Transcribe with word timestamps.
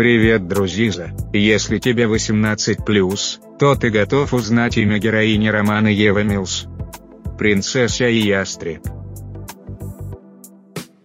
Привет, 0.00 0.48
друзья! 0.48 1.14
Если 1.34 1.76
тебе 1.76 2.04
18+, 2.04 3.58
то 3.58 3.74
ты 3.74 3.90
готов 3.90 4.32
узнать 4.32 4.78
имя 4.78 4.98
героини 4.98 5.48
романа 5.48 5.88
Ева 5.88 6.22
Милс. 6.22 6.64
Принцесса 7.38 8.08
и 8.08 8.16
ястреб. 8.16 8.80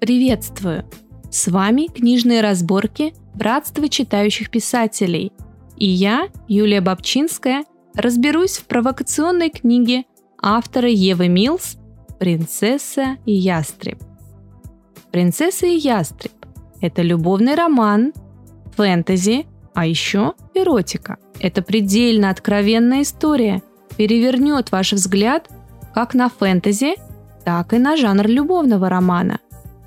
Приветствую! 0.00 0.86
С 1.30 1.48
вами 1.48 1.88
книжные 1.94 2.40
разборки 2.40 3.12
Братства 3.34 3.90
читающих 3.90 4.50
писателей. 4.50 5.32
И 5.76 5.86
я, 5.86 6.28
Юлия 6.48 6.80
Бабчинская, 6.80 7.64
разберусь 7.94 8.56
в 8.56 8.64
провокационной 8.64 9.50
книге 9.50 10.04
автора 10.40 10.88
Евы 10.88 11.28
Милс 11.28 11.76
«Принцесса 12.18 13.18
и 13.26 13.32
ястреб». 13.34 13.98
«Принцесса 15.12 15.66
и 15.66 15.76
ястреб»– 15.76 16.32
это 16.80 17.02
любовный 17.02 17.54
роман, 17.54 18.14
фэнтези, 18.78 19.46
а 19.74 19.86
еще 19.86 20.34
эротика. 20.54 21.18
Это 21.40 21.62
предельно 21.62 22.30
откровенная 22.30 23.02
история, 23.02 23.60
перевернет 23.96 24.70
ваш 24.70 24.92
взгляд 24.92 25.48
как 25.94 26.14
на 26.14 26.28
фэнтези, 26.28 26.94
так 27.44 27.72
и 27.72 27.78
на 27.78 27.96
жанр 27.96 28.28
любовного 28.28 28.88
романа. 28.88 29.40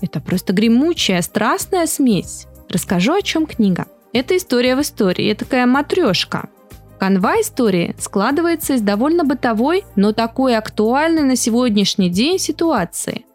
Это 0.00 0.20
просто 0.20 0.52
гремучая, 0.52 1.22
страстная 1.22 1.86
смесь. 1.86 2.48
Расскажу, 2.68 3.14
о 3.14 3.22
чем 3.22 3.46
книга. 3.46 3.86
Это 4.12 4.36
история 4.36 4.74
в 4.74 4.80
истории, 4.80 5.30
это 5.30 5.44
такая 5.44 5.66
матрешка. 5.66 6.48
Канва 6.98 7.40
истории 7.40 7.94
складывается 7.98 8.74
из 8.74 8.80
довольно 8.80 9.22
бытовой, 9.22 9.84
но 9.94 10.12
такой 10.12 10.56
актуальной 10.56 11.22
на 11.22 11.36
сегодняшний 11.36 12.10
день 12.10 12.40
ситуации– 12.40 13.26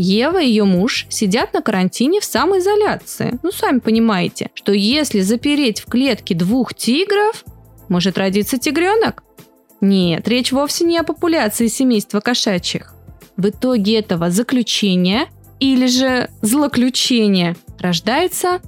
Ева 0.00 0.40
и 0.40 0.46
ее 0.46 0.64
муж 0.64 1.06
сидят 1.10 1.52
на 1.52 1.60
карантине 1.60 2.20
в 2.20 2.24
самоизоляции. 2.24 3.38
Ну, 3.42 3.52
сами 3.52 3.80
понимаете, 3.80 4.50
что 4.54 4.72
если 4.72 5.20
запереть 5.20 5.80
в 5.80 5.86
клетке 5.86 6.34
двух 6.34 6.74
тигров, 6.74 7.44
может 7.88 8.16
родиться 8.16 8.58
тигренок? 8.58 9.22
Нет, 9.80 10.26
речь 10.26 10.52
вовсе 10.52 10.84
не 10.84 10.98
о 10.98 11.02
популяции 11.02 11.66
семейства 11.66 12.20
кошачьих. 12.20 12.94
В 13.36 13.48
итоге 13.48 13.98
этого 13.98 14.30
заключения 14.30 15.26
или 15.58 15.86
же 15.86 16.30
злоключения 16.40 17.56
рождается 17.78 18.60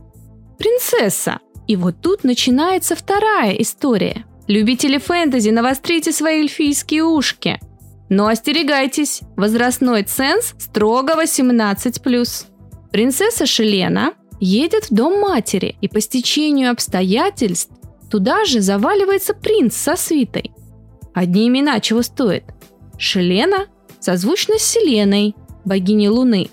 принцесса. 0.59 1.39
И 1.67 1.77
вот 1.77 1.97
тут 2.03 2.25
начинается 2.25 2.95
вторая 2.95 3.53
история. 3.53 4.25
Любители 4.49 4.99
фэнтези, 4.99 5.51
навострите 5.51 6.13
свои 6.13 6.41
эльфийские 6.41 7.05
ушки– 7.05 7.59
но 8.09 8.27
остерегайтесь, 8.27 9.21
возрастной 9.37 10.03
ценз 10.03 10.55
строго 10.59 11.15
18+. 11.15 12.47
Принцесса 12.91 13.47
Шелена 13.47 14.13
едет 14.39 14.91
в 14.91 14.95
дом 14.95 15.21
матери, 15.21 15.77
и 15.81 15.89
по 15.89 16.01
стечению 16.01 16.71
обстоятельств 16.71 17.73
туда 18.11 18.45
же 18.45 18.61
заваливается 18.61 19.35
принц 19.35 19.75
со 19.77 19.97
свитой. 19.97 20.53
Одни 21.15 21.49
имена 21.49 21.81
чего 21.81 22.03
стоят. 22.03 22.45
Шелена 22.99 23.67
созвучна 24.01 24.59
с 24.59 24.63
Селеной, 24.63 25.35
богиней 25.65 26.09
Луны. 26.09 26.49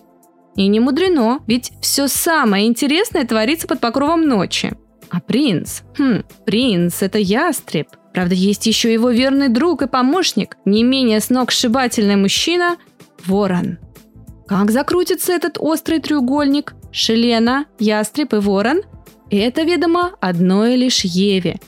И 0.55 0.67
не 0.67 0.79
мудрено, 0.79 1.39
ведь 1.47 1.71
все 1.81 2.07
самое 2.07 2.67
интересное 2.67 3.25
творится 3.25 3.67
под 3.67 3.79
покровом 3.79 4.27
ночи. 4.27 4.73
А 5.09 5.19
принц? 5.19 5.81
Хм, 5.97 6.23
принц– 6.45 6.97
это 7.01 7.17
ястреб. 7.17 7.87
Правда, 8.13 8.35
есть 8.35 8.65
еще 8.65 8.91
его 8.91 9.11
верный 9.11 9.49
друг 9.49 9.81
и 9.81 9.87
помощник, 9.87 10.57
не 10.65 10.83
менее 10.83 11.19
сногсшибательный 11.19 12.15
мужчина– 12.15 12.77
Ворон. 13.25 13.77
Как 14.47 14.71
закрутится 14.71 15.33
этот 15.33 15.57
острый 15.59 15.99
треугольник? 15.99 16.73
Шелена, 16.91 17.65
Ястреб 17.77 18.33
и 18.33 18.37
Ворон– 18.37 18.81
это, 19.29 19.61
ведомо, 19.61 20.13
одной 20.19 20.75
лишь 20.75 21.01
Еве, 21.01 21.59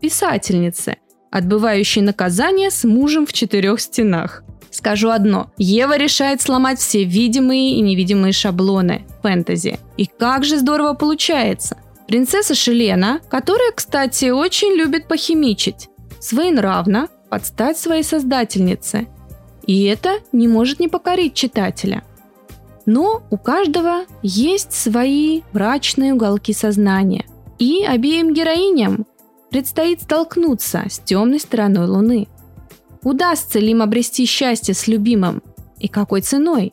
писательнице, 0.00 0.98
отбывающей 1.32 2.00
наказание 2.00 2.70
с 2.70 2.84
мужем 2.84 3.26
в 3.26 3.32
четырех 3.32 3.80
стенах. 3.80 4.44
Скажу 4.70 5.10
одно. 5.10 5.50
Ева 5.56 5.96
решает 5.96 6.40
сломать 6.40 6.78
все 6.78 7.02
видимые 7.02 7.72
и 7.72 7.80
невидимые 7.80 8.32
шаблоны 8.32 9.06
фэнтези. 9.22 9.80
И 9.96 10.06
как 10.06 10.44
же 10.44 10.58
здорово 10.58 10.94
получается. 10.94 11.78
Принцесса 12.08 12.54
Шелена, 12.54 13.20
которая, 13.28 13.70
кстати, 13.72 14.30
очень 14.30 14.72
любит 14.72 15.08
похимичить, 15.08 15.90
своенравна, 16.20 17.08
подстать 17.28 17.76
своей 17.76 18.02
создательнице. 18.02 19.08
И 19.66 19.84
это 19.84 20.20
не 20.32 20.48
может 20.48 20.80
не 20.80 20.88
покорить 20.88 21.34
читателя. 21.34 22.02
Но 22.86 23.22
у 23.28 23.36
каждого 23.36 24.06
есть 24.22 24.72
свои 24.72 25.42
мрачные 25.52 26.14
уголки 26.14 26.54
сознания. 26.54 27.26
И 27.58 27.84
обеим 27.84 28.32
героиням 28.32 29.04
предстоит 29.50 30.00
столкнуться 30.00 30.84
с 30.88 30.98
темной 31.00 31.40
стороной 31.40 31.86
Луны. 31.86 32.28
Удастся 33.02 33.58
ли 33.58 33.72
им 33.72 33.82
обрести 33.82 34.24
счастье 34.24 34.72
с 34.72 34.86
любимым 34.86 35.42
и 35.78 35.88
какой 35.88 36.22
ценой? 36.22 36.72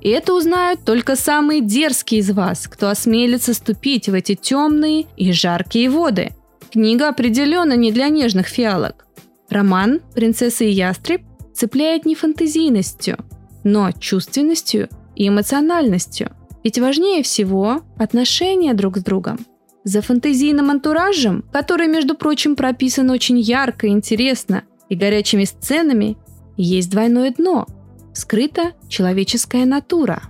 И 0.00 0.08
это 0.08 0.34
узнают 0.34 0.80
только 0.84 1.14
самые 1.14 1.60
дерзкие 1.60 2.20
из 2.20 2.30
вас, 2.30 2.66
кто 2.66 2.88
осмелится 2.88 3.52
ступить 3.54 4.08
в 4.08 4.14
эти 4.14 4.34
темные 4.34 5.06
и 5.16 5.32
жаркие 5.32 5.90
воды. 5.90 6.30
Книга 6.72 7.08
определенно 7.08 7.74
не 7.74 7.92
для 7.92 8.08
нежных 8.08 8.46
фиалок. 8.46 9.06
Роман 9.50 10.00
«Принцесса 10.14 10.64
и 10.64 10.70
ястреб» 10.70 11.22
цепляет 11.52 12.06
не 12.06 12.14
фантазийностью, 12.14 13.18
но 13.64 13.90
чувственностью 13.92 14.88
и 15.16 15.28
эмоциональностью. 15.28 16.30
Ведь 16.62 16.78
важнее 16.78 17.22
всего 17.22 17.82
отношения 17.98 18.72
друг 18.74 18.98
с 18.98 19.02
другом. 19.02 19.38
За 19.82 20.02
фантазийным 20.02 20.70
антуражем, 20.70 21.44
который, 21.52 21.88
между 21.88 22.14
прочим, 22.14 22.54
прописан 22.54 23.10
очень 23.10 23.38
ярко 23.38 23.86
и 23.86 23.90
интересно, 23.90 24.64
и 24.88 24.94
горячими 24.94 25.44
сценами, 25.44 26.16
есть 26.56 26.90
двойное 26.90 27.32
дно– 27.32 27.66
скрыта 28.20 28.72
человеческая 28.88 29.64
натура. 29.64 30.22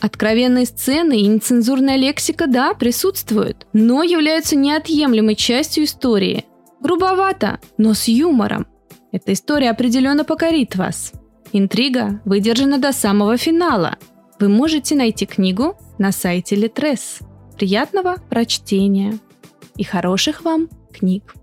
Откровенные 0.00 0.66
сцены 0.66 1.20
и 1.20 1.26
нецензурная 1.26 1.96
лексика, 1.96 2.46
да, 2.46 2.74
присутствуют, 2.74 3.66
но 3.72 4.02
являются 4.02 4.56
неотъемлемой 4.56 5.36
частью 5.36 5.84
истории. 5.84 6.44
Грубовато, 6.80 7.60
но 7.76 7.94
с 7.94 8.08
юмором. 8.08 8.66
Эта 9.12 9.32
история 9.32 9.70
определенно 9.70 10.24
покорит 10.24 10.76
вас. 10.76 11.12
Интрига 11.52 12.20
выдержана 12.24 12.78
до 12.78 12.92
самого 12.92 13.36
финала. 13.36 13.96
Вы 14.38 14.48
можете 14.48 14.94
найти 14.94 15.26
книгу 15.26 15.76
на 15.98 16.12
сайте 16.12 16.56
Литрес. 16.56 17.18
Приятного 17.56 18.16
прочтения 18.30 19.18
и 19.76 19.84
хороших 19.84 20.44
вам 20.44 20.68
книг! 20.92 21.34